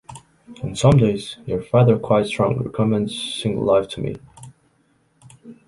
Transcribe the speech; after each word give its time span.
On 0.63 0.75
some 0.75 0.97
days, 0.97 1.37
your 1.45 1.61
father 1.61 1.95
quite 1.99 2.25
strongly 2.25 2.65
recommends 2.65 3.35
single 3.35 3.63
life 3.65 3.87
to 3.89 4.01
me. 4.01 4.15